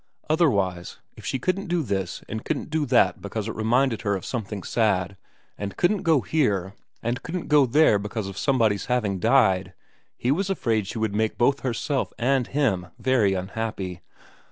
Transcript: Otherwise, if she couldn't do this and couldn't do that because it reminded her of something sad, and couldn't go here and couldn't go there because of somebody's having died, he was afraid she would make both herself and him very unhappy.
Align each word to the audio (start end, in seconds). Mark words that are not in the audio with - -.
Otherwise, 0.31 0.97
if 1.15 1.23
she 1.27 1.37
couldn't 1.37 1.67
do 1.67 1.83
this 1.83 2.23
and 2.27 2.43
couldn't 2.43 2.71
do 2.71 2.87
that 2.87 3.21
because 3.21 3.47
it 3.47 3.53
reminded 3.53 4.01
her 4.01 4.15
of 4.15 4.25
something 4.25 4.63
sad, 4.63 5.15
and 5.59 5.77
couldn't 5.77 6.01
go 6.01 6.21
here 6.21 6.73
and 7.03 7.21
couldn't 7.21 7.45
go 7.47 7.67
there 7.67 7.99
because 7.99 8.27
of 8.27 8.35
somebody's 8.35 8.87
having 8.87 9.19
died, 9.19 9.73
he 10.17 10.31
was 10.31 10.49
afraid 10.49 10.87
she 10.87 10.97
would 10.97 11.13
make 11.13 11.37
both 11.37 11.59
herself 11.59 12.13
and 12.17 12.47
him 12.47 12.87
very 12.97 13.35
unhappy. 13.35 14.01